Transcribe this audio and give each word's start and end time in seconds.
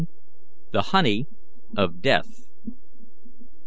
THE 0.71 0.81
HONEY 0.81 1.27
OF 1.77 2.01
DEATH. 2.01 2.47